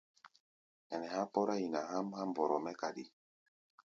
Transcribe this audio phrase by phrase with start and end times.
[0.93, 3.03] Ɛnɛ há̧ kpɔ́rá nyina há̧ʼm há̧ mbɔrɔ mɛ́ kaɗi.